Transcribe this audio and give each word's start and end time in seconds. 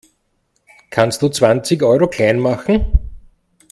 Kannst 0.89 1.21
du 1.21 1.29
zwanzig 1.29 1.83
Euro 1.83 2.07
klein 2.07 2.39
machen? 2.39 2.87